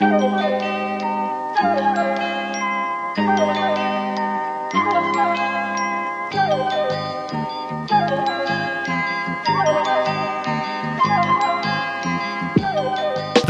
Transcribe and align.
they 0.00 0.08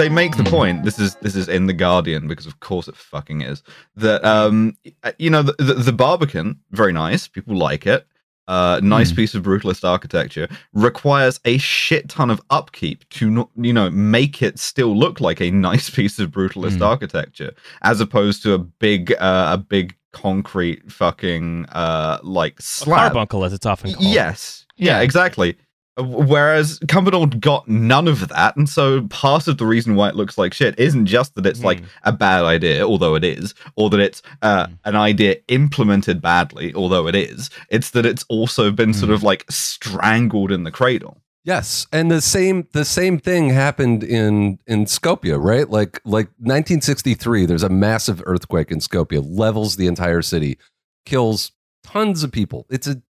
make 0.09 0.37
the 0.37 0.43
point 0.45 0.83
this 0.83 0.99
is 0.99 1.15
this 1.17 1.37
is 1.37 1.49
in 1.49 1.67
the 1.67 1.73
guardian 1.73 2.27
because 2.27 2.46
of 2.46 2.59
course 2.59 2.89
it 2.89 2.96
fucking 2.96 3.43
is 3.43 3.62
that 3.95 4.25
um 4.25 4.77
you 5.19 5.30
know 5.30 5.43
the, 5.43 5.53
the, 5.53 5.75
the 5.75 5.93
barbican 5.93 6.59
very 6.73 6.93
nice 6.93 7.29
people 7.29 7.55
like 7.55 7.87
it 7.87 8.09
uh 8.51 8.80
nice 8.82 9.11
Mm. 9.12 9.17
piece 9.17 9.35
of 9.37 9.43
brutalist 9.43 9.83
architecture 9.89 10.46
requires 10.75 11.39
a 11.45 11.57
shit 11.59 12.09
ton 12.09 12.30
of 12.30 12.41
upkeep 12.51 12.98
to 13.16 13.30
not 13.30 13.48
you 13.57 13.73
know 13.73 13.89
make 13.91 14.43
it 14.43 14.59
still 14.59 14.93
look 15.05 15.21
like 15.21 15.41
a 15.41 15.51
nice 15.69 15.89
piece 15.98 16.19
of 16.19 16.30
brutalist 16.30 16.79
Mm. 16.79 16.87
architecture 16.93 17.52
as 17.83 18.01
opposed 18.01 18.43
to 18.45 18.52
a 18.55 18.59
big 18.59 19.12
uh 19.30 19.51
a 19.57 19.59
big 19.77 19.87
concrete 20.12 20.91
fucking 20.91 21.66
uh 21.71 22.19
like 22.23 22.59
A 22.59 22.62
slab 22.62 23.12
carbuncle, 23.12 23.45
as 23.45 23.52
it's 23.52 23.66
often 23.66 23.93
called. 23.95 24.05
Yes. 24.21 24.66
Yeah, 24.77 24.96
Yeah. 24.96 25.02
exactly. 25.02 25.57
Whereas 25.99 26.79
Cumbernauld 26.80 27.41
got 27.41 27.69
none 27.69 28.09
of 28.09 28.29
that, 28.29 28.57
and 28.57 28.69
so 28.69 29.03
part 29.09 29.49
of 29.49 29.59
the 29.59 29.67
reason 29.67 29.97
why 29.97 30.09
it 30.09 30.15
looks 30.16 30.39
like 30.39 30.55
shit 30.55 30.79
isn't 30.79 31.07
just 31.07 31.35
that 31.35 31.45
it's 31.47 31.63
like 31.63 31.80
Mhm. 31.83 31.87
a 32.05 32.13
bad 32.13 32.45
idea, 32.45 32.87
although 32.87 33.15
it 33.16 33.25
is, 33.25 33.55
or 33.77 33.91
that 33.91 34.01
it's 34.01 34.23
uh, 34.41 34.66
Mm. 34.66 34.79
an 34.87 34.97
idea 34.97 35.37
implemented 35.49 36.23
badly, 36.23 36.73
although 36.75 37.07
it 37.07 37.15
is. 37.15 37.51
It's 37.69 37.91
that 37.91 38.07
it's 38.07 38.25
also 38.29 38.71
been 38.71 38.95
sort 38.95 39.11
Mm. 39.11 39.15
of 39.15 39.23
like 39.23 39.45
strangled 39.51 40.53
in 40.53 40.65
the 40.65 40.71
cradle. 40.71 41.19
Yes, 41.45 41.87
and 41.93 42.11
the 42.11 42.21
same 42.21 42.66
the 42.73 42.85
same 42.85 43.19
thing 43.19 43.49
happened 43.51 44.05
in 44.05 44.59
in 44.66 44.85
Skopje, 44.85 45.37
right? 45.43 45.69
Like 45.69 46.01
like 46.05 46.29
1963. 46.38 47.47
There's 47.47 47.63
a 47.63 47.69
massive 47.69 48.23
earthquake 48.27 48.71
in 48.71 48.79
Skopje, 48.79 49.23
levels 49.27 49.77
the 49.77 49.87
entire 49.87 50.23
city, 50.23 50.59
kills 51.07 51.52
tons 51.82 52.23
of 52.23 52.30
people. 52.32 52.66
It's 52.71 52.87
a 52.87 53.02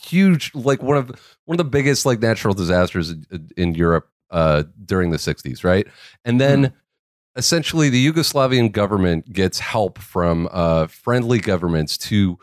huge, 0.00 0.54
like 0.54 0.82
one 0.82 0.96
of 0.96 1.08
one 1.44 1.54
of 1.54 1.58
the 1.58 1.70
biggest 1.70 2.06
like 2.06 2.20
natural 2.20 2.54
disasters 2.54 3.10
in, 3.10 3.50
in 3.56 3.74
Europe 3.74 4.08
uh, 4.30 4.64
during 4.84 5.10
the 5.10 5.16
60s, 5.16 5.64
right? 5.64 5.86
And 6.24 6.40
then 6.40 6.72
essentially 7.36 7.88
the 7.88 8.10
Yugoslavian 8.10 8.72
government 8.72 9.32
gets 9.32 9.58
help 9.58 9.98
from 9.98 10.48
uh, 10.52 10.86
friendly 10.86 11.38
governments 11.38 11.96
to 11.98 12.38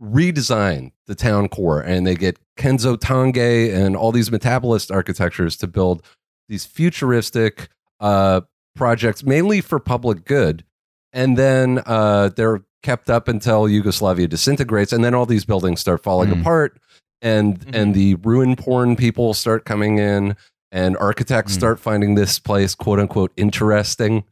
redesign 0.00 0.92
the 1.06 1.14
town 1.14 1.48
core 1.48 1.80
and 1.80 2.06
they 2.06 2.14
get 2.14 2.38
Kenzo 2.58 2.98
Tange 3.00 3.36
and 3.72 3.96
all 3.96 4.12
these 4.12 4.30
metabolist 4.30 4.94
architectures 4.94 5.56
to 5.58 5.66
build 5.66 6.02
these 6.48 6.66
futuristic 6.66 7.68
uh, 8.00 8.42
projects 8.74 9.24
mainly 9.24 9.60
for 9.60 9.78
public 9.78 10.24
good. 10.24 10.64
And 11.12 11.38
then 11.38 11.82
uh, 11.86 12.30
they're 12.36 12.62
kept 12.86 13.10
up 13.10 13.26
until 13.28 13.68
Yugoslavia 13.68 14.28
disintegrates 14.28 14.92
and 14.92 15.02
then 15.04 15.12
all 15.14 15.26
these 15.26 15.44
buildings 15.44 15.80
start 15.80 16.02
falling 16.02 16.30
Mm. 16.30 16.40
apart 16.40 16.78
and 17.20 17.58
Mhm. 17.60 17.74
and 17.74 17.94
the 17.94 18.14
ruin 18.16 18.54
porn 18.56 18.94
people 18.94 19.34
start 19.34 19.64
coming 19.64 19.98
in 19.98 20.36
and 20.70 20.96
architects 20.98 21.52
Mm. 21.52 21.56
start 21.58 21.80
finding 21.80 22.14
this 22.14 22.38
place 22.38 22.74
quote 22.74 23.00
unquote 23.00 23.32
interesting. 23.36 24.22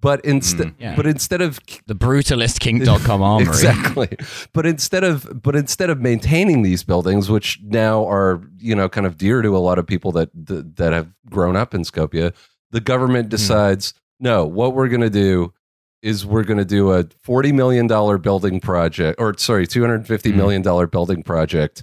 But 0.00 0.24
instead 0.24 0.68
Mm. 0.68 0.74
Yeah. 0.78 0.94
but 0.96 1.06
instead 1.06 1.40
of 1.42 1.58
The 1.86 1.94
brutalistking.com 1.94 3.20
armory. 3.32 3.48
Exactly. 3.48 4.08
But 4.54 4.64
instead 4.64 5.04
of 5.04 5.42
but 5.42 5.56
instead 5.56 5.90
of 5.90 6.00
maintaining 6.00 6.62
these 6.62 6.84
buildings, 6.84 7.28
which 7.28 7.58
now 7.64 8.06
are 8.08 8.40
you 8.60 8.74
know 8.76 8.88
kind 8.88 9.06
of 9.06 9.18
dear 9.18 9.42
to 9.42 9.56
a 9.56 9.58
lot 9.68 9.78
of 9.78 9.86
people 9.86 10.12
that 10.12 10.30
that, 10.34 10.76
that 10.76 10.92
have 10.92 11.08
grown 11.28 11.56
up 11.56 11.74
in 11.74 11.82
Skopje, 11.82 12.32
the 12.70 12.80
government 12.80 13.28
decides 13.28 13.92
no. 14.20 14.46
What 14.46 14.74
we're 14.74 14.88
going 14.88 15.00
to 15.00 15.10
do 15.10 15.52
is 16.02 16.24
we're 16.24 16.44
going 16.44 16.58
to 16.58 16.64
do 16.64 16.92
a 16.92 17.04
forty 17.22 17.52
million 17.52 17.86
dollar 17.86 18.18
building 18.18 18.60
project, 18.60 19.20
or 19.20 19.36
sorry, 19.38 19.66
two 19.66 19.80
hundred 19.80 20.06
fifty 20.06 20.32
Mhm. 20.32 20.36
million 20.36 20.62
dollar 20.62 20.86
building 20.86 21.22
project, 21.22 21.82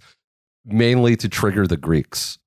mainly 0.65 1.15
to 1.17 1.27
trigger 1.29 1.67
the 1.67 1.77
Greeks. 1.77 2.37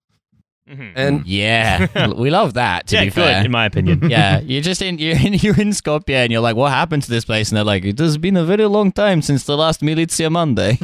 Mhm. 0.71 0.93
And 0.97 1.27
Yeah, 1.27 1.87
we 2.17 2.29
love 2.31 2.55
that. 2.55 2.87
To 2.89 2.97
yeah, 2.97 3.01
be 3.05 3.07
good, 3.07 3.15
fair, 3.15 3.45
in 3.45 3.51
my 3.51 3.65
opinion. 3.67 4.09
yeah, 4.11 4.41
you're 4.45 4.61
just 4.63 4.83
in 4.83 4.99
you're 4.99 5.17
in 5.17 5.33
you're 5.43 5.59
in 5.61 5.71
Skopje 5.71 6.15
and 6.15 6.31
you're 6.33 6.41
like, 6.43 6.57
what 6.57 6.71
happened 6.73 7.03
to 7.05 7.11
this 7.11 7.25
place? 7.25 7.51
And 7.51 7.57
they're 7.57 7.65
like, 7.65 7.85
it 7.85 7.99
has 7.99 8.19
been 8.19 8.37
a 8.37 8.45
very 8.45 8.67
long 8.67 8.93
time 8.93 9.23
since 9.23 9.45
the 9.45 9.57
last 9.57 9.83
Militia 9.83 10.29
Monday. 10.31 10.79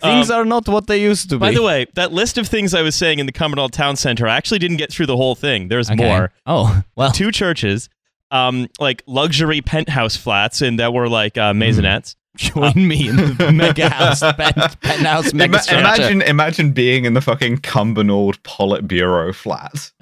Things 0.00 0.30
Um, 0.30 0.40
are 0.40 0.44
not 0.44 0.68
what 0.68 0.86
they 0.86 1.00
used 1.02 1.28
to 1.30 1.36
be. 1.36 1.40
By 1.40 1.52
the 1.52 1.62
way, 1.62 1.86
that 1.94 2.12
list 2.12 2.38
of 2.38 2.46
things 2.46 2.72
I 2.72 2.82
was 2.82 2.94
saying 2.94 3.18
in 3.18 3.26
the 3.26 3.32
Cumbernauld 3.32 3.72
Town 3.72 3.96
Center, 3.96 4.28
I 4.28 4.36
actually 4.36 4.60
didn't 4.60 4.76
get 4.76 4.92
through 4.92 5.06
the 5.06 5.16
whole 5.16 5.34
thing. 5.34 5.68
There's 5.68 5.90
Okay. 5.90 5.96
more. 6.08 6.30
Oh 6.46 6.82
well, 6.96 7.10
Two 7.10 7.32
churches, 7.32 7.88
um, 8.34 8.68
like 8.80 9.02
luxury 9.06 9.60
penthouse 9.62 10.16
flats, 10.16 10.60
and 10.60 10.78
that 10.80 10.92
were 10.92 11.08
like 11.08 11.38
uh, 11.38 11.52
maisonettes. 11.52 12.16
join 12.36 12.72
me 12.88 13.08
in 13.08 13.16
the 13.16 13.52
mega 13.54 13.88
house 13.88 14.20
pen, 14.20 14.52
penthouse 14.82 15.32
mega 15.32 15.60
Ima- 15.70 15.78
imagine, 15.78 16.22
imagine 16.22 16.72
being 16.72 17.04
in 17.04 17.14
the 17.14 17.20
fucking 17.20 17.58
Cumbernauld 17.58 18.42
Politburo 18.42 19.32
flat. 19.32 19.92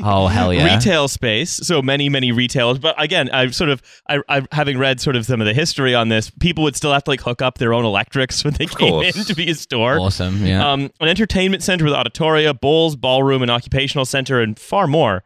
oh 0.00 0.28
hell 0.28 0.54
yeah! 0.54 0.76
Retail 0.76 1.08
space, 1.08 1.50
so 1.50 1.82
many, 1.82 2.08
many 2.08 2.30
retailers. 2.30 2.78
But 2.78 2.94
again, 3.02 3.28
I've 3.30 3.52
sort 3.52 3.70
of, 3.70 3.82
I, 4.08 4.20
I, 4.28 4.46
having 4.52 4.78
read 4.78 5.00
sort 5.00 5.16
of 5.16 5.26
some 5.26 5.40
of 5.40 5.46
the 5.48 5.54
history 5.54 5.92
on 5.92 6.08
this, 6.08 6.30
people 6.30 6.62
would 6.62 6.76
still 6.76 6.92
have 6.92 7.02
to 7.02 7.10
like 7.10 7.20
hook 7.20 7.42
up 7.42 7.58
their 7.58 7.74
own 7.74 7.84
electrics 7.84 8.44
when 8.44 8.54
they 8.54 8.66
came 8.66 8.90
course. 8.90 9.16
in 9.16 9.24
to 9.24 9.34
be 9.34 9.50
a 9.50 9.54
store. 9.56 9.98
Awesome. 9.98 10.46
Yeah. 10.46 10.70
um, 10.70 10.92
an 11.00 11.08
entertainment 11.08 11.64
center 11.64 11.84
with 11.84 11.94
auditoria, 11.94 12.58
bowls, 12.60 12.94
ballroom, 12.94 13.42
and 13.42 13.50
occupational 13.50 14.04
center, 14.04 14.40
and 14.40 14.56
far 14.56 14.86
more. 14.86 15.24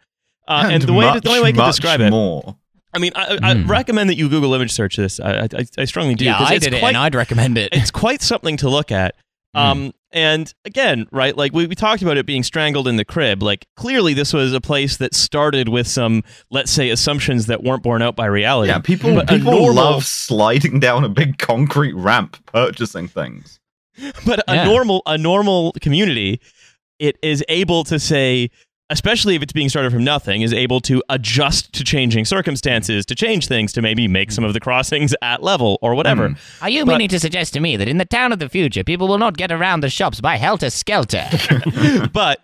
Uh, 0.51 0.69
and, 0.71 0.83
the 0.83 0.93
way 0.93 1.07
much, 1.07 1.23
the 1.23 1.29
only 1.31 1.43
way 1.43 1.49
I 1.49 1.53
can 1.53 1.59
much 1.59 1.77
describe 1.77 2.01
it, 2.01 2.11
more. 2.11 2.57
I 2.93 2.99
mean, 2.99 3.13
I, 3.15 3.39
I 3.43 3.55
Hmm. 3.55 3.71
recommend 3.71 4.11
that 4.11 4.17
you 4.17 4.29
Google 4.29 4.53
image 4.55 4.73
search 4.73 4.97
this. 4.97 5.21
I, 5.21 5.43
I, 5.43 5.49
I 5.79 5.85
strongly 5.85 6.17
do. 6.17 6.25
yeah, 6.25 6.37
'cause 6.39 6.51
I 6.51 6.55
it's 6.55 6.65
did 6.65 6.75
it, 6.75 6.83
and 6.83 6.97
I'd 6.97 7.15
recommend 7.15 7.57
it. 7.57 7.69
it's 7.73 7.91
quite 7.93 8.21
something 8.21 8.57
to 8.59 8.69
look 8.69 8.91
at. 8.91 9.15
Um, 9.55 9.93
and 10.13 10.53
again, 10.65 11.07
right, 11.13 11.37
like 11.37 11.53
we, 11.53 11.67
we 11.67 11.75
talked 11.77 12.03
about 12.03 12.17
it 12.17 12.27
being 12.27 12.43
strangled 12.45 12.87
in 12.89 12.97
the 12.97 13.05
crib. 13.05 13.43
Like 13.43 13.67
clearly, 13.77 14.13
this 14.15 14.33
was 14.33 14.53
a 14.53 14.61
place 14.61 14.97
that 14.99 15.15
started 15.15 15.69
with 15.69 15.87
some, 15.89 16.23
let's 16.51 16.71
say, 16.71 16.91
assumptions 16.91 17.47
that 17.47 17.63
weren't 17.63 17.83
borne 17.83 18.03
out 18.03 18.17
by 18.17 18.27
reality. 18.27 18.71
Yeah, 18.73 18.79
people 18.81 19.15
But 19.15 19.29
people 19.29 19.53
normal- 19.53 19.75
love 19.75 20.05
sliding 20.05 20.79
down 20.81 21.05
a 21.05 21.09
big 21.09 21.39
concrete 21.39 21.95
ramp 21.95 22.37
purchasing 22.47 23.07
things. 23.09 23.59
but 24.27 24.43
a 24.49 24.65
normal 24.65 25.03
a 25.07 25.19
normal 25.19 25.73
community 25.81 26.41
it 26.99 27.17
is 27.23 27.45
able 27.49 27.83
to 27.85 27.99
say 27.99 28.51
especially 28.91 29.35
if 29.37 29.43
it's 29.43 29.53
being 29.53 29.69
started 29.69 29.91
from 29.93 30.05
nothing 30.05 30.43
is 30.43 30.53
able 30.53 30.81
to 30.81 31.03
adjust 31.09 31.73
to 31.73 31.83
changing 31.85 32.25
circumstances 32.25 33.07
to 33.07 33.15
change 33.15 33.47
things 33.47 33.73
to 33.73 33.81
maybe 33.81 34.07
make 34.09 34.31
some 34.33 34.45
of 34.45 34.53
the 34.53 34.61
crossings 34.61 35.15
at 35.23 35.43
level 35.43 35.79
or 35.81 35.95
whatever 35.95 36.29
Mm. 36.31 36.37
Are 36.63 36.69
you 36.69 36.85
But- 36.85 36.93
meaning 36.93 37.09
to 37.09 37.19
suggest 37.21 37.55
to 37.55 37.61
me 37.61 37.77
that 37.77 37.89
in 37.89 37.97
the 37.99 38.05
town 38.05 38.33
of 38.33 38.39
the 38.41 38.49
future, 38.49 38.85
people 38.85 39.09
will 39.09 39.19
not 39.19 39.37
get 39.37 39.51
around 39.51 39.81
the 39.81 39.89
shops 39.89 40.21
by 40.21 40.37
helter 40.37 40.69
skelter? 40.71 41.25
but 42.13 42.41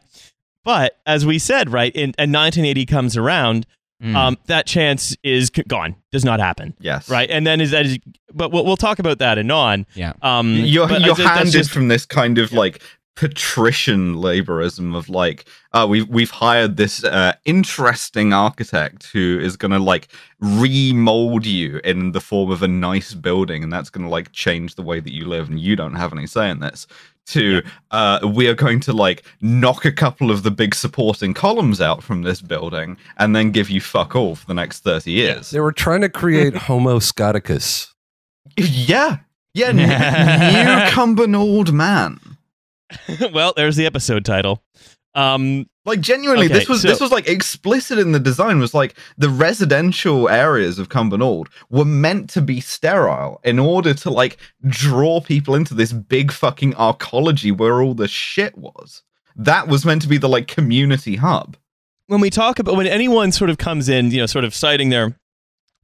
but 0.64 0.98
as 1.06 1.24
we 1.26 1.38
said 1.38 1.70
right 1.72 1.92
in, 1.94 2.14
and 2.18 2.32
1980 2.32 2.86
comes 2.86 3.16
around 3.16 3.66
Mm. 4.02 4.14
um, 4.14 4.36
that 4.44 4.66
chance 4.66 5.16
is 5.22 5.50
c- 5.56 5.62
gone 5.66 5.96
does 6.12 6.22
not 6.22 6.38
happen 6.38 6.74
Yes. 6.80 7.08
right 7.08 7.30
and 7.30 7.46
then 7.46 7.62
is 7.62 7.70
that 7.70 7.86
is 7.86 7.98
but 8.34 8.52
we'll, 8.52 8.62
we'll 8.66 8.76
talk 8.76 8.98
about 8.98 9.20
that 9.20 9.38
anon 9.38 9.86
yeah. 9.94 10.12
um 10.20 10.52
You're, 10.52 10.86
but 10.86 11.00
I 11.02 11.06
you're 11.06 11.14
handed 11.16 11.50
just- 11.52 11.70
from 11.70 11.88
this 11.88 12.04
kind 12.04 12.36
of 12.36 12.52
like 12.52 12.82
patrician 13.16 14.14
laborism 14.14 14.94
of 14.96 15.08
like, 15.08 15.46
uh, 15.72 15.86
we've 15.88 16.08
we've 16.08 16.30
hired 16.30 16.76
this 16.76 17.02
uh, 17.02 17.32
interesting 17.44 18.32
architect 18.32 19.08
who 19.12 19.40
is 19.42 19.56
gonna 19.56 19.78
like 19.80 20.08
remold 20.40 21.44
you 21.44 21.80
in 21.82 22.12
the 22.12 22.20
form 22.20 22.50
of 22.50 22.62
a 22.62 22.68
nice 22.68 23.12
building, 23.14 23.62
and 23.64 23.72
that's 23.72 23.90
gonna 23.90 24.08
like 24.08 24.30
change 24.32 24.76
the 24.76 24.82
way 24.82 25.00
that 25.00 25.12
you 25.12 25.24
live, 25.26 25.48
and 25.50 25.58
you 25.58 25.74
don't 25.74 25.96
have 25.96 26.12
any 26.12 26.26
say 26.26 26.48
in 26.50 26.60
this. 26.60 26.86
To 27.30 27.60
uh, 27.90 28.20
we 28.34 28.46
are 28.46 28.54
going 28.54 28.78
to 28.80 28.92
like 28.92 29.24
knock 29.40 29.84
a 29.84 29.90
couple 29.90 30.30
of 30.30 30.44
the 30.44 30.50
big 30.52 30.76
supporting 30.76 31.34
columns 31.34 31.80
out 31.80 32.04
from 32.04 32.22
this 32.22 32.40
building, 32.40 32.96
and 33.18 33.34
then 33.34 33.50
give 33.50 33.68
you 33.68 33.80
fuck 33.80 34.14
all 34.14 34.36
for 34.36 34.46
the 34.46 34.54
next 34.54 34.80
thirty 34.80 35.10
years. 35.10 35.50
they 35.50 35.58
were 35.58 35.72
trying 35.72 36.02
to 36.02 36.08
create 36.08 36.54
Homo 36.68 37.00
Scoticus. 37.00 37.92
Yeah, 38.56 39.18
yeah, 39.54 39.68
n- 39.68 39.76
new 39.76 40.90
Cumbernauld 40.92 41.72
man. 41.72 42.20
well 43.32 43.52
there's 43.56 43.76
the 43.76 43.86
episode 43.86 44.24
title 44.24 44.62
um 45.14 45.66
Like 45.86 46.00
genuinely, 46.00 46.44
Okay, 46.46 46.54
this 46.54 46.68
was 46.68 46.82
so- 46.82 46.88
this 46.88 47.00
was 47.00 47.10
like 47.10 47.26
explicit 47.26 47.98
in 47.98 48.12
the 48.12 48.20
design. 48.20 48.58
Was 48.58 48.74
like 48.74 48.98
the 49.16 49.30
residential 49.30 50.28
areas 50.28 50.78
of 50.78 50.88
Cumbernauld 50.90 51.46
were 51.70 51.86
meant 51.86 52.28
to 52.30 52.42
be 52.42 52.60
sterile 52.60 53.40
in 53.42 53.58
order 53.58 53.94
to 53.94 54.10
like 54.10 54.36
draw 54.66 55.20
people 55.22 55.54
into 55.54 55.72
this 55.74 55.92
big 55.92 56.32
fucking 56.32 56.74
arcology 56.74 57.56
where 57.56 57.80
all 57.82 57.94
the 57.94 58.08
shit 58.08 58.58
was. 58.58 59.02
That 59.36 59.68
was 59.68 59.84
meant 59.86 60.02
to 60.02 60.08
be 60.08 60.18
the 60.18 60.28
like 60.28 60.48
community 60.48 61.16
hub. 61.16 61.56
when 62.08 62.20
we 62.20 62.28
talk 62.30 62.58
about 62.58 62.76
when 62.76 62.86
anyone 62.86 63.32
sort 63.32 63.48
of 63.50 63.56
comes 63.58 63.88
in, 63.88 64.10
you 64.10 64.18
know, 64.18 64.26
sort 64.26 64.44
of 64.44 64.54
citing 64.54 64.90
their 64.90 65.16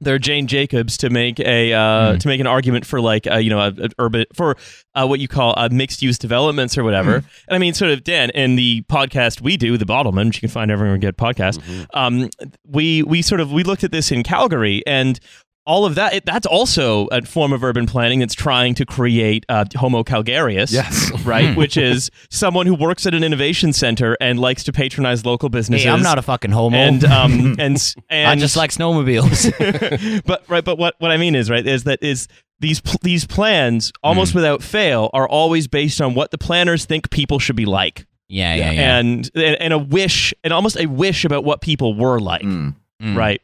they're 0.03 0.19
Jane 0.19 0.47
Jacobs 0.47 0.97
to 0.99 1.11
make 1.11 1.41
a 1.41 1.73
uh, 1.73 1.79
Mm. 2.15 2.21
to 2.21 2.29
make 2.29 2.41
an 2.41 2.47
argument 2.47 2.85
for 2.85 3.01
like 3.01 3.27
uh, 3.27 3.37
you 3.37 3.51
know 3.51 3.61
a, 3.61 3.69
a 3.85 3.89
urban 3.99 4.25
for 4.35 4.57
uh, 4.95 5.07
what 5.07 5.21
you 5.21 5.29
call 5.29 5.55
uh, 5.57 5.69
mixed 5.73 6.03
use 6.03 6.19
developments 6.19 6.77
or 6.77 6.85
whatever. 6.85 7.15
And 7.17 7.25
I 7.51 7.59
mean, 7.59 7.73
sort 7.75 7.91
of 7.93 8.05
Dan 8.05 8.31
in 8.31 8.57
the 8.57 8.83
podcast 8.91 9.41
we 9.41 9.57
do, 9.57 9.79
the 9.79 9.87
Bottleman, 9.87 10.27
which 10.27 10.37
you 10.37 10.41
can 10.41 10.51
find 10.51 10.71
everywhere 10.71 10.95
you 10.97 11.01
get 11.01 11.17
podcasts. 11.17 11.61
Um, 11.95 12.29
we 12.67 13.03
we 13.03 13.23
sort 13.23 13.41
of 13.41 13.53
we 13.53 13.63
looked 13.63 13.85
at 13.85 13.93
this 13.93 14.13
in 14.13 14.23
Calgary 14.23 14.83
and. 14.87 15.19
All 15.65 15.85
of 15.85 15.95
that, 15.95 16.15
it, 16.15 16.27
that's 16.27 16.47
also 16.47 17.07
a 17.13 17.23
form 17.23 17.53
of 17.53 17.63
urban 17.63 17.87
planning 17.87 18.19
that's 18.19 18.35
trying 18.35 18.75
to 18.75 18.85
create 18.85 19.47
uh, 19.49 19.65
Homo 19.77 20.03
Calgarius, 20.03 20.73
Yes. 20.73 21.13
right? 21.25 21.57
Which 21.57 21.77
is 21.77 22.11
someone 22.31 22.67
who 22.67 22.75
works 22.75 23.07
at 23.07 23.15
an 23.15 23.23
innovation 23.23 23.73
center 23.73 24.17
and 24.21 24.41
likes 24.41 24.65
to 24.65 24.73
patronize 24.73 25.25
local 25.25 25.49
businesses. 25.51 25.85
Hey, 25.85 25.91
I'm 25.91 26.03
not 26.03 26.19
a 26.19 26.23
fucking 26.23 26.51
homo. 26.51 26.77
and 26.77 27.05
um 27.05 27.55
and 27.61 27.95
and 28.11 28.29
I 28.31 28.35
just 28.37 28.57
like 28.57 28.71
snowmobiles. 28.73 30.25
but 30.27 30.43
right 30.49 30.65
but 30.65 30.79
what 30.79 30.95
what 30.99 31.11
i 31.13 31.17
mean 31.17 31.35
is 31.35 31.49
right 31.49 31.67
is 31.67 31.85
that 31.85 32.03
is 32.03 32.27
these 32.61 32.81
pl- 32.81 32.99
these 33.03 33.25
plans 33.27 33.93
almost 34.03 34.35
without 34.35 34.63
fail 34.63 35.11
are 35.13 35.29
always 35.29 35.69
based 35.69 36.01
on 36.01 36.15
what 36.15 36.31
the 36.31 36.39
planners 36.39 36.85
think 36.87 37.11
people 37.11 37.39
should 37.39 37.57
be 37.57 37.67
like 37.67 38.07
yeah, 38.29 38.55
yeah, 38.55 38.71
yeah. 38.73 38.99
and, 38.99 39.31
and 39.35 39.57
and 39.61 39.73
a 39.73 39.79
wish 39.79 40.33
and 40.43 40.53
almost 40.53 40.77
a 40.79 40.87
wish 40.87 41.25
about 41.25 41.45
what 41.45 41.61
people 41.61 41.95
were 41.95 42.19
like 42.19 42.43
Mm. 42.43 42.75
Mm. 43.03 43.17
right 43.17 43.43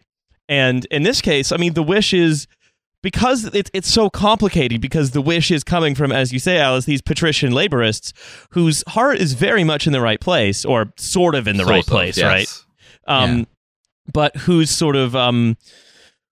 and 0.49 0.87
in 0.87 1.03
this 1.03 1.21
case 1.21 1.53
i 1.53 1.56
mean 1.56 1.75
the 1.75 1.83
wish 1.83 2.12
is 2.12 2.47
because 3.03 3.45
it's 3.55 3.71
it's 3.73 3.91
so 3.91 4.11
complicated 4.11 4.81
because 4.81 5.12
the 5.12 5.21
wish 5.21 5.50
is 5.50 5.62
coming 5.62 5.95
from 5.95 6.11
as 6.11 6.33
you 6.33 6.39
say 6.39 6.59
alice 6.59 6.85
these 6.85 7.03
patrician 7.03 7.53
laborists 7.53 8.12
whose 8.50 8.83
heart 8.89 9.19
is 9.19 9.35
very 9.35 9.65
much 9.65 9.87
in 9.87 9.93
the 9.93 10.00
right 10.00 10.21
place 10.21 10.65
or 10.65 10.93
sort 10.97 11.35
of 11.35 11.47
in 11.47 11.56
the 11.56 11.65
right 11.65 11.87
place 11.87 12.17
yes. 12.17 12.25
right? 12.27 12.65
Um, 13.09 13.47
but 14.12 14.37
whose 14.37 14.71
sort 14.71 14.97
of 14.97 15.15
um, 15.15 15.56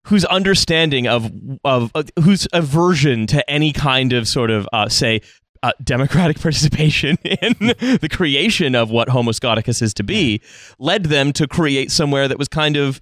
whose 0.04 0.24
understanding 0.26 1.06
of 1.06 1.30
of 1.64 1.90
uh, 1.94 2.04
whose 2.22 2.48
aversion 2.52 3.26
to 3.28 3.48
any 3.50 3.72
kind 3.72 4.12
of 4.12 4.26
sort 4.26 4.50
of 4.50 4.68
uh, 4.72 4.88
say 4.88 5.20
uh, 5.62 5.72
democratic 5.82 6.40
participation 6.40 7.16
in 7.24 7.54
the 8.00 8.08
creation 8.10 8.74
of 8.74 8.90
what 8.90 9.08
Homo 9.08 9.32
Scoticus 9.32 9.82
is 9.82 9.94
to 9.94 10.02
be 10.02 10.40
led 10.78 11.04
them 11.04 11.32
to 11.34 11.46
create 11.46 11.90
somewhere 11.90 12.28
that 12.28 12.38
was 12.38 12.48
kind 12.48 12.76
of 12.76 13.00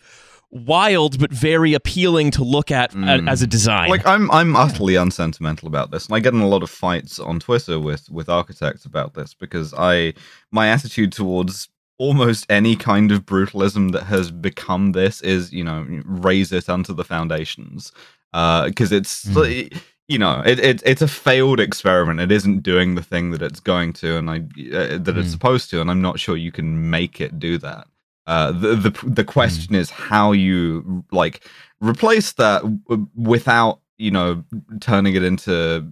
wild 0.55 1.19
but 1.19 1.33
very 1.33 1.75
appealing 1.75 2.31
to 2.31 2.45
look 2.45 2.71
at 2.71 2.93
Mm. 2.93 3.27
a- 3.27 3.31
as 3.31 3.43
a 3.43 3.47
design. 3.47 3.91
Like 3.91 4.07
I'm 4.07 4.31
I'm 4.31 4.55
utterly 4.57 4.95
unsentimental 4.97 5.67
about 5.69 5.91
this, 5.91 6.07
and 6.07 6.15
I 6.15 6.21
get 6.21 6.33
in 6.33 6.41
a 6.41 6.49
lot 6.49 6.63
of 6.63 6.71
fights 6.71 7.19
on 7.19 7.41
Twitter 7.41 7.79
with 7.81 8.09
with 8.11 8.29
architects 8.29 8.85
about 8.85 9.15
this 9.15 9.35
because 9.35 9.75
I 9.77 10.15
my 10.53 10.69
attitude 10.69 11.13
towards 11.13 11.69
almost 11.99 12.47
any 12.51 12.75
kind 12.77 13.13
of 13.13 13.25
brutalism 13.25 13.93
that 13.93 14.05
has 14.05 14.31
become 14.31 14.93
this 14.93 15.21
is 15.23 15.53
you 15.53 15.63
know 15.65 15.87
raise 16.05 16.51
it 16.53 16.69
unto 16.69 16.93
the 16.95 17.05
foundations 17.05 17.93
Uh 18.33 18.67
because 18.67 18.91
it's 18.91 19.25
Mm. 19.27 19.73
you 20.09 20.19
know 20.19 20.43
it, 20.45 20.59
it 20.59 20.83
it's 20.85 21.03
a 21.03 21.09
failed 21.09 21.61
experiment 21.61 22.19
it 22.21 22.33
isn't 22.33 22.63
doing 22.65 22.95
the 22.97 23.03
thing 23.03 23.31
that 23.31 23.43
it's 23.43 23.61
going 23.61 23.93
to 23.95 24.17
and 24.19 24.29
i 24.29 24.37
uh, 24.39 24.99
that 24.99 25.17
it's 25.17 25.29
Mm. 25.29 25.37
supposed 25.39 25.71
to 25.71 25.81
and 25.81 25.89
i'm 25.91 26.03
not 26.03 26.19
sure 26.19 26.37
you 26.37 26.51
can 26.53 26.91
make 26.91 27.21
it 27.21 27.39
do 27.39 27.59
that 27.59 27.87
uh 28.27 28.53
the 28.53 28.75
the, 28.77 28.91
the 29.07 29.25
question 29.25 29.75
is 29.75 29.91
how 29.91 30.33
you 30.33 31.05
like 31.13 31.47
replace 31.81 32.33
that 32.33 32.63
w- 32.89 33.09
without 33.15 33.81
you 33.99 34.11
know 34.11 34.43
turning 34.81 35.15
it 35.15 35.23
into 35.23 35.87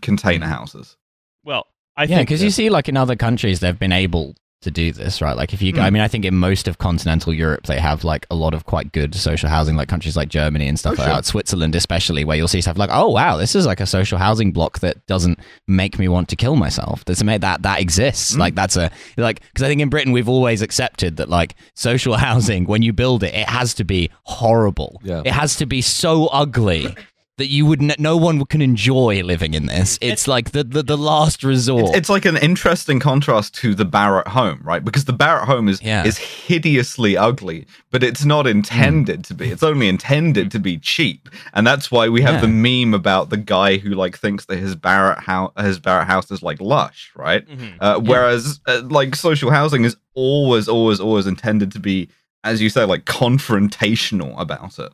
container 0.00 0.46
houses. 0.46 0.96
Well, 1.44 1.66
I 1.96 2.04
yeah, 2.04 2.16
think 2.16 2.28
because 2.28 2.42
you 2.42 2.50
see, 2.50 2.70
like 2.70 2.88
in 2.88 2.96
other 2.96 3.16
countries, 3.16 3.60
they've 3.60 3.78
been 3.78 3.92
able 3.92 4.34
to 4.64 4.70
do 4.70 4.92
this, 4.92 5.22
right? 5.22 5.36
Like 5.36 5.54
if 5.54 5.62
you, 5.62 5.72
I 5.80 5.86
Hmm. 5.88 5.94
mean, 5.94 6.02
I 6.02 6.08
think 6.08 6.24
in 6.26 6.34
most 6.34 6.68
of 6.68 6.76
continental 6.78 7.32
Europe, 7.32 7.66
they 7.66 7.78
have 7.78 8.04
like 8.04 8.26
a 8.30 8.34
lot 8.34 8.52
of 8.52 8.66
quite 8.66 8.92
good 8.92 9.14
social 9.14 9.48
housing, 9.48 9.76
like 9.76 9.88
countries 9.88 10.16
like 10.16 10.28
Germany 10.28 10.68
and 10.68 10.78
stuff 10.78 10.94
Oh, 10.98 11.02
like 11.02 11.06
sure. 11.08 11.14
that. 11.16 11.24
Switzerland, 11.24 11.74
especially, 11.74 12.24
where 12.24 12.36
you'll 12.36 12.48
see 12.48 12.60
stuff 12.60 12.76
like, 12.76 12.90
oh 12.92 13.08
wow, 13.08 13.36
this 13.38 13.54
is 13.54 13.64
like 13.66 13.80
a 13.80 13.86
social 13.86 14.18
housing 14.18 14.52
block 14.52 14.80
that 14.80 15.06
doesn't 15.06 15.38
make 15.66 15.98
me 15.98 16.08
want 16.08 16.28
to 16.28 16.36
kill 16.36 16.56
myself. 16.56 17.04
That's 17.04 17.22
made 17.22 17.40
that 17.40 17.62
that 17.62 17.80
exists. 17.80 18.34
Hmm. 18.34 18.40
Like 18.40 18.54
that's 18.54 18.76
a 18.76 18.90
like 19.16 19.40
because 19.52 19.62
I 19.62 19.68
think 19.68 19.80
in 19.80 19.88
Britain 19.88 20.12
we've 20.12 20.28
always 20.28 20.60
accepted 20.62 21.16
that 21.18 21.28
like 21.28 21.54
social 21.74 22.16
housing, 22.26 22.64
when 22.66 22.82
you 22.82 22.92
build 22.92 23.22
it, 23.22 23.34
it 23.34 23.48
has 23.48 23.72
to 23.74 23.84
be 23.84 24.10
horrible. 24.24 25.00
Yeah. 25.04 25.22
It 25.24 25.32
has 25.32 25.56
to 25.56 25.66
be 25.66 25.80
so 25.80 26.26
ugly. 26.26 26.94
That 27.36 27.48
you 27.48 27.66
would, 27.66 27.82
n- 27.82 27.96
no 27.98 28.16
one 28.16 28.44
can 28.44 28.62
enjoy 28.62 29.20
living 29.24 29.54
in 29.54 29.66
this. 29.66 29.98
It's 30.00 30.28
like 30.28 30.52
the, 30.52 30.62
the, 30.62 30.84
the 30.84 30.96
last 30.96 31.42
resort. 31.42 31.88
It's, 31.88 31.96
it's 31.96 32.08
like 32.08 32.24
an 32.26 32.36
interesting 32.36 33.00
contrast 33.00 33.56
to 33.56 33.74
the 33.74 33.84
Barratt 33.84 34.28
home, 34.28 34.60
right? 34.62 34.84
Because 34.84 35.06
the 35.06 35.14
Barratt 35.14 35.46
home 35.46 35.68
is 35.68 35.82
Yeah. 35.82 36.04
is 36.04 36.16
hideously 36.16 37.16
ugly, 37.16 37.66
but 37.90 38.04
it's 38.04 38.24
not 38.24 38.46
intended 38.46 39.24
to 39.24 39.34
be. 39.34 39.50
It's 39.50 39.64
only 39.64 39.88
intended 39.88 40.52
to 40.52 40.60
be 40.60 40.78
cheap, 40.78 41.28
and 41.54 41.66
that's 41.66 41.90
why 41.90 42.08
we 42.08 42.22
have 42.22 42.34
Yeah. 42.34 42.40
the 42.42 42.46
meme 42.86 42.94
about 42.94 43.30
the 43.30 43.36
guy 43.36 43.78
who 43.78 43.90
like 43.90 44.16
thinks 44.16 44.44
that 44.44 44.58
his 44.60 44.76
Barratt 44.76 45.18
house 45.24 45.50
his 45.58 45.80
Barratt 45.80 46.06
house 46.06 46.30
is 46.30 46.40
like 46.40 46.60
lush, 46.60 47.10
right? 47.16 47.44
Mhm. 47.48 47.72
Uh, 47.80 47.98
whereas 47.98 48.60
uh, 48.68 48.82
like 48.84 49.16
social 49.16 49.50
housing 49.50 49.84
is 49.84 49.96
always, 50.14 50.68
always, 50.68 51.00
always 51.00 51.26
intended 51.26 51.72
to 51.72 51.80
be, 51.80 52.08
as 52.44 52.62
you 52.62 52.68
say, 52.70 52.84
like 52.84 53.06
confrontational 53.06 54.38
about 54.38 54.78
it. 54.78 54.92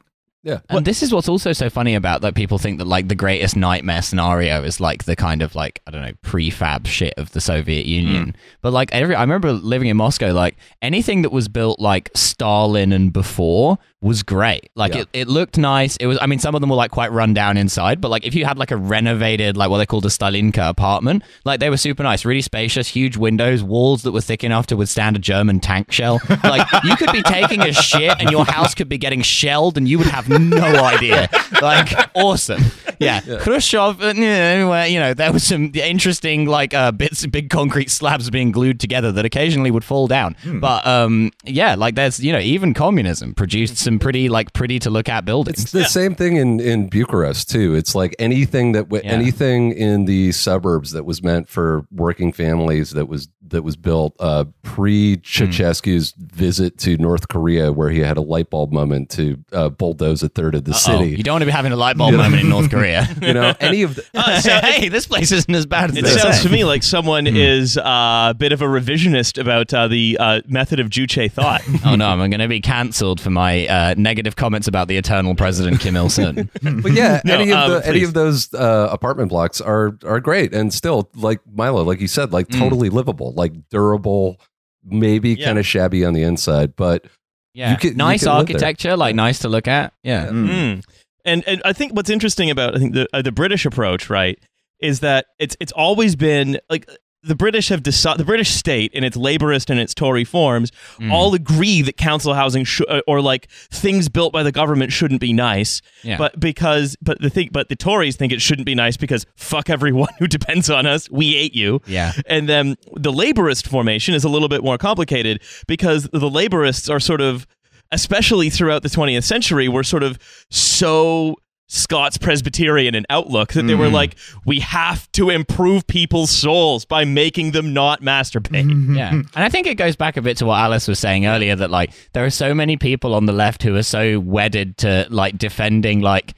And 0.70 0.86
this 0.86 1.02
is 1.02 1.12
what's 1.12 1.28
also 1.28 1.52
so 1.52 1.68
funny 1.68 1.94
about 1.94 2.22
that 2.22 2.34
people 2.34 2.58
think 2.58 2.78
that 2.78 2.86
like 2.86 3.08
the 3.08 3.14
greatest 3.14 3.56
nightmare 3.56 4.00
scenario 4.00 4.62
is 4.62 4.80
like 4.80 5.04
the 5.04 5.16
kind 5.16 5.42
of 5.42 5.54
like 5.54 5.82
I 5.86 5.90
don't 5.90 6.02
know 6.02 6.12
prefab 6.22 6.86
shit 6.86 7.14
of 7.18 7.32
the 7.32 7.40
Soviet 7.40 7.86
Union. 7.86 8.24
Hmm. 8.24 8.30
But 8.62 8.72
like 8.72 8.92
every 8.92 9.14
I 9.14 9.20
remember 9.20 9.52
living 9.52 9.88
in 9.88 9.96
Moscow 9.96 10.32
like 10.32 10.56
anything 10.80 11.22
that 11.22 11.32
was 11.32 11.48
built 11.48 11.78
like 11.78 12.10
Stalin 12.14 12.92
and 12.92 13.12
before 13.12 13.78
was 14.02 14.22
great. 14.22 14.70
Like 14.74 14.94
Yeah. 14.94 15.00
it, 15.02 15.08
it 15.12 15.28
looked 15.28 15.58
nice. 15.58 15.96
It 15.96 16.06
was 16.06 16.18
I 16.22 16.26
mean 16.26 16.38
some 16.38 16.54
of 16.54 16.60
them 16.62 16.70
were 16.70 16.76
like 16.76 16.90
quite 16.90 17.12
run 17.12 17.34
down 17.34 17.56
inside, 17.56 18.00
but 18.00 18.10
like 18.10 18.24
if 18.24 18.34
you 18.34 18.44
had 18.46 18.56
like 18.58 18.70
a 18.70 18.76
renovated 18.76 19.56
like 19.58 19.68
what 19.68 19.76
they 19.78 19.84
called 19.86 20.06
a 20.06 20.08
Stalinka 20.08 20.68
apartment, 20.70 21.22
like 21.44 21.60
they 21.60 21.68
were 21.68 21.76
super 21.76 22.02
nice, 22.02 22.24
really 22.24 22.40
spacious, 22.40 22.88
huge 22.88 23.16
windows, 23.18 23.62
walls 23.62 24.02
that 24.04 24.12
were 24.12 24.22
thick 24.22 24.42
enough 24.42 24.66
to 24.68 24.76
withstand 24.76 25.16
a 25.16 25.18
German 25.18 25.60
tank 25.60 25.92
shell. 25.92 26.20
Like 26.42 26.66
you 26.84 26.96
could 26.96 27.12
be 27.12 27.22
taking 27.22 27.60
a 27.60 27.72
shit 27.72 28.14
and 28.18 28.30
your 28.30 28.44
house 28.46 28.74
could 28.74 28.88
be 28.88 28.98
getting 28.98 29.20
shelled 29.22 29.76
and 29.76 29.86
you 29.86 29.98
would 29.98 30.06
have 30.08 30.28
no 30.28 30.64
idea. 30.84 31.28
Like 31.60 31.92
awesome. 32.14 32.62
Yeah. 33.00 33.20
Khrushchev, 33.40 34.02
uh, 34.02 34.06
anyway, 34.06 34.92
you 34.92 35.00
know, 35.00 35.14
there 35.14 35.32
was 35.32 35.42
some 35.42 35.72
interesting 35.74 36.46
like 36.46 36.74
uh, 36.74 36.92
bits 36.92 37.24
big 37.26 37.48
concrete 37.50 37.90
slabs 37.90 38.28
being 38.30 38.52
glued 38.52 38.78
together 38.78 39.10
that 39.12 39.24
occasionally 39.24 39.70
would 39.70 39.84
fall 39.84 40.06
down. 40.06 40.36
But 40.60 40.86
um 40.86 41.32
yeah, 41.44 41.74
like 41.76 41.94
there's 41.94 42.20
you 42.20 42.32
know, 42.32 42.38
even 42.38 42.74
communism 42.74 43.34
produced 43.34 43.78
some 43.78 43.98
pretty 43.98 44.28
like 44.28 44.52
pretty 44.52 44.78
to 44.80 44.90
look 44.90 45.08
at 45.08 45.24
buildings. 45.24 45.62
It's 45.62 45.72
the 45.72 45.84
same 45.84 46.14
thing 46.14 46.36
in, 46.36 46.60
in 46.60 46.88
Bucharest 46.88 47.48
too. 47.50 47.74
It's 47.74 47.94
like 47.94 48.14
anything 48.18 48.72
that 48.72 48.84
w- 48.84 49.02
Yeah. 49.04 49.12
anything 49.12 49.72
in 49.72 50.04
the 50.04 50.32
suburbs 50.32 50.92
that 50.92 51.04
was 51.04 51.22
meant 51.22 51.48
for 51.48 51.86
working 51.90 52.32
families 52.32 52.90
that 52.90 53.06
was 53.06 53.28
that 53.48 53.62
was 53.62 53.76
built 53.76 54.14
uh, 54.20 54.44
pre 54.62 55.16
Ceausescu's 55.16 56.12
visit 56.16 56.78
to 56.78 56.96
North 56.98 57.28
Korea, 57.28 57.72
where 57.72 57.90
he 57.90 57.98
had 57.98 58.16
a 58.16 58.20
light 58.20 58.48
bulb 58.50 58.72
moment 58.72 59.10
to 59.10 59.38
uh, 59.52 59.68
bulldoze 59.68 60.22
a 60.22 60.28
third 60.28 60.54
of 60.54 60.64
the 60.64 60.70
Oh, 60.70 60.74
city. 60.74 61.10
you 61.16 61.22
don't 61.24 61.34
want 61.34 61.42
to 61.42 61.46
be 61.46 61.52
having 61.52 61.72
a 61.72 61.76
light 61.76 61.96
bulb 61.96 62.14
moment 62.14 62.42
in 62.42 62.48
North 62.48 62.70
Korea. 62.74 62.89
You 63.22 63.34
know, 63.34 63.54
any 63.60 63.82
of 63.82 63.94
the, 63.96 64.04
hey, 64.64 64.88
this 64.88 65.06
place 65.06 65.30
isn't 65.32 65.54
as 65.54 65.66
bad 65.66 65.90
as 65.90 65.96
It 65.98 66.04
they 66.04 66.10
sounds 66.16 66.38
say. 66.38 66.42
to 66.44 66.48
me 66.50 66.64
like 66.64 66.82
someone 66.82 67.26
is 67.26 67.76
uh, 67.76 68.28
a 68.30 68.34
bit 68.36 68.52
of 68.52 68.62
a 68.62 68.66
revisionist 68.66 69.40
about 69.40 69.72
uh, 69.74 69.88
the 69.88 70.16
uh, 70.18 70.40
method 70.46 70.80
of 70.80 70.88
Juche 70.90 71.30
thought. 71.30 71.62
Oh 71.84 71.96
no, 71.96 72.08
I'm 72.08 72.18
going 72.18 72.40
to 72.40 72.48
be 72.48 72.60
cancelled 72.60 73.20
for 73.20 73.30
my 73.30 73.66
uh, 73.66 73.94
negative 73.96 74.36
comments 74.36 74.68
about 74.68 74.88
the 74.88 74.96
eternal 74.96 75.34
president 75.34 75.80
Kim 75.80 75.96
Il 75.96 76.10
Sung. 76.10 76.48
but 76.62 76.92
yeah, 76.92 77.20
No, 77.24 77.34
any 77.34 77.50
of 77.52 77.58
um, 77.58 77.70
the 77.72 77.86
any 77.86 78.02
of 78.04 78.14
those 78.14 78.52
uh, 78.54 78.88
apartment 78.90 79.28
blocks 79.30 79.60
are 79.60 79.96
are 80.04 80.20
great 80.20 80.52
and 80.54 80.72
still 80.74 81.08
like 81.14 81.40
Milo, 81.52 81.82
like 81.84 82.00
you 82.00 82.08
said, 82.08 82.32
like 82.32 82.48
totally 82.48 82.88
livable, 82.90 83.32
like 83.34 83.52
durable, 83.70 84.38
maybe 84.84 85.30
Yeah. 85.30 85.46
kind 85.46 85.58
of 85.58 85.66
shabby 85.66 86.04
on 86.04 86.12
the 86.14 86.22
inside, 86.22 86.76
but 86.76 87.06
Yeah, 87.54 87.72
You 87.72 87.76
can- 87.78 87.96
nice 87.96 88.20
can 88.24 88.28
architecture, 88.30 88.96
like 88.96 89.14
nice 89.16 89.40
to 89.40 89.48
look 89.48 89.66
at. 89.66 89.92
Yeah, 90.04 90.26
Mm. 90.28 90.84
And 91.24 91.42
and 91.46 91.60
I 91.64 91.72
think 91.72 91.94
what's 91.94 92.10
interesting 92.10 92.50
about 92.50 92.74
I 92.76 92.78
think 92.78 92.94
the 92.94 93.06
uh, 93.12 93.22
the 93.22 93.32
British 93.32 93.64
approach, 93.66 94.08
right, 94.10 94.38
is 94.80 95.00
that 95.00 95.26
it's 95.38 95.56
it's 95.60 95.72
always 95.72 96.16
been 96.16 96.58
like 96.70 96.88
the 97.22 97.34
British 97.36 97.68
have 97.68 97.82
decided 97.82 98.18
the 98.18 98.24
British 98.24 98.48
state 98.48 98.90
in 98.94 99.04
its 99.04 99.14
laborist 99.14 99.68
and 99.68 99.78
its 99.78 99.92
Tory 99.92 100.24
forms 100.24 100.72
Mm. 100.98 101.12
all 101.12 101.34
agree 101.34 101.82
that 101.82 101.98
council 101.98 102.32
housing 102.32 102.64
sh- 102.64 102.80
uh, 102.88 103.02
or 103.06 103.20
like 103.20 103.50
things 103.70 104.08
built 104.08 104.32
by 104.32 104.42
the 104.42 104.50
government 104.52 104.90
shouldn't 104.90 105.20
be 105.20 105.34
nice. 105.34 105.82
Yeah. 106.02 106.16
But 106.16 106.40
because 106.40 106.96
but 107.02 107.20
the 107.20 107.28
thing 107.28 107.50
but 107.52 107.68
the 107.68 107.76
Tories 107.76 108.16
think 108.16 108.32
it 108.32 108.40
shouldn't 108.40 108.64
be 108.64 108.74
nice 108.74 108.96
because 108.96 109.26
fuck 109.36 109.68
everyone 109.68 110.08
who 110.18 110.26
depends 110.28 110.70
on 110.70 110.86
us. 110.86 111.10
We 111.10 111.32
hate 111.34 111.54
you. 111.54 111.82
yeah. 111.86 112.12
And 112.26 112.48
then 112.48 112.76
the 112.94 113.12
laborist 113.12 113.68
formation 113.68 114.14
is 114.14 114.24
a 114.24 114.30
little 114.30 114.48
bit 114.48 114.64
more 114.64 114.78
complicated 114.78 115.42
because 115.68 116.04
the 116.04 116.30
laborists 116.30 116.88
are 116.90 117.00
sort 117.00 117.20
of, 117.20 117.46
especially 117.92 118.50
throughout 118.50 118.82
the 118.82 118.88
20th 118.88 119.24
century, 119.24 119.68
were 119.68 119.82
sort 119.84 120.02
of 120.02 120.18
so 120.50 121.36
Scots 121.72 122.18
Presbyterian 122.18 122.96
in 122.96 123.06
Outlook 123.10 123.52
that 123.52 123.62
they 123.62 123.76
were 123.76 123.86
Mm. 123.90 123.92
like, 123.92 124.16
we 124.44 124.58
have 124.58 125.10
to 125.12 125.30
improve 125.30 125.86
people's 125.86 126.30
souls 126.32 126.84
by 126.84 127.04
making 127.04 127.52
them 127.52 127.72
not 127.72 128.02
masturbate. 128.02 128.96
yeah. 128.96 129.10
And 129.12 129.28
I 129.36 129.48
think 129.48 129.68
it 129.68 129.76
goes 129.76 129.94
back 129.94 130.16
a 130.16 130.22
bit 130.22 130.36
to 130.38 130.46
what 130.46 130.58
Alice 130.58 130.88
was 130.88 130.98
saying 130.98 131.26
earlier 131.26 131.54
that 131.54 131.70
like 131.70 131.92
there 132.12 132.24
are 132.24 132.30
so 132.30 132.54
many 132.54 132.76
people 132.76 133.14
on 133.14 133.26
the 133.26 133.32
left 133.32 133.62
who 133.62 133.76
are 133.76 133.84
so 133.84 134.18
wedded 134.18 134.78
to 134.78 135.06
like 135.10 135.38
defending 135.38 136.00
like 136.00 136.34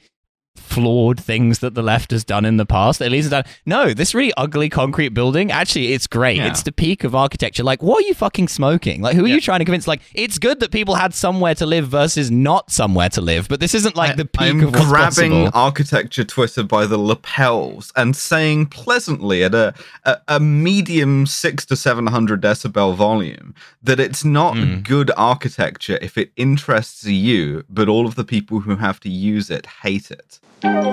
flawed 0.73 1.19
things 1.19 1.59
that 1.59 1.73
the 1.75 1.83
left 1.83 2.11
has 2.11 2.23
done 2.23 2.45
in 2.45 2.57
the 2.57 2.65
past. 2.65 3.01
At 3.01 3.11
least 3.11 3.29
done. 3.29 3.43
No, 3.65 3.93
this 3.93 4.13
really 4.15 4.33
ugly 4.37 4.69
concrete 4.69 5.09
building, 5.09 5.51
actually 5.51 5.93
it's 5.93 6.07
great. 6.07 6.37
Yeah. 6.37 6.47
It's 6.47 6.63
the 6.63 6.71
peak 6.71 7.03
of 7.03 7.13
architecture. 7.15 7.63
Like 7.63 7.81
what 7.83 8.03
are 8.03 8.07
you 8.07 8.13
fucking 8.13 8.47
smoking? 8.47 9.01
Like 9.01 9.15
who 9.15 9.25
are 9.25 9.27
you 9.27 9.41
trying 9.41 9.59
to 9.59 9.65
convince 9.65 9.87
like 9.87 10.01
it's 10.13 10.37
good 10.39 10.59
that 10.61 10.71
people 10.71 10.95
had 10.95 11.13
somewhere 11.13 11.55
to 11.55 11.65
live 11.65 11.87
versus 11.87 12.31
not 12.31 12.71
somewhere 12.71 13.09
to 13.09 13.21
live, 13.21 13.47
but 13.47 13.59
this 13.59 13.73
isn't 13.73 13.95
like 13.95 14.15
the 14.17 14.25
peak 14.25 14.41
I'm 14.53 14.63
of 14.63 14.73
what's 14.73 14.87
grabbing 14.87 15.31
possible. 15.45 15.51
architecture 15.53 16.23
Twitter 16.23 16.63
by 16.63 16.85
the 16.85 16.97
lapels 16.97 17.91
and 17.95 18.15
saying 18.15 18.67
pleasantly 18.67 19.43
at 19.43 19.53
a, 19.55 19.73
a, 20.05 20.17
a 20.27 20.39
medium 20.39 21.25
six 21.25 21.65
to 21.67 21.75
seven 21.75 22.07
hundred 22.07 22.41
decibel 22.41 22.95
volume 22.95 23.53
that 23.81 23.99
it's 23.99 24.23
not 24.25 24.53
Hmm. 24.57 24.81
good 24.81 25.09
architecture 25.17 25.97
if 26.01 26.17
it 26.17 26.31
interests 26.35 27.05
you, 27.05 27.63
but 27.69 27.89
all 27.89 28.05
of 28.05 28.15
the 28.15 28.23
people 28.23 28.59
who 28.61 28.75
have 28.75 28.99
to 29.01 29.09
use 29.09 29.49
it 29.49 29.65
hate 29.81 30.11
it. 30.11 30.39
Thank 30.63 30.85